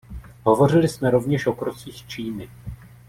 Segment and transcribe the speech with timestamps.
[0.43, 2.49] Hovořili jsme rovněž o krocích Číny.